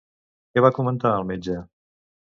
[0.55, 1.61] Què va comentar el metge?